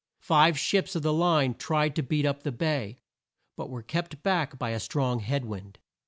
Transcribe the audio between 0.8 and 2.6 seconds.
of the line tried to beat up the